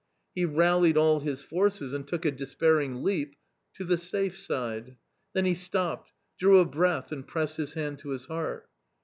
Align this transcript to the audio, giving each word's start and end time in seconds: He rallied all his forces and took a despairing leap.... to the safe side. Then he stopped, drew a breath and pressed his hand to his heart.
He 0.33 0.45
rallied 0.45 0.97
all 0.97 1.19
his 1.19 1.43
forces 1.43 1.93
and 1.93 2.07
took 2.07 2.25
a 2.25 2.31
despairing 2.31 3.03
leap.... 3.03 3.35
to 3.75 3.83
the 3.83 3.97
safe 3.97 4.35
side. 4.39 4.95
Then 5.33 5.45
he 5.45 5.53
stopped, 5.53 6.11
drew 6.39 6.57
a 6.57 6.65
breath 6.65 7.11
and 7.11 7.27
pressed 7.27 7.57
his 7.57 7.75
hand 7.75 7.99
to 7.99 8.09
his 8.09 8.25
heart. 8.25 8.67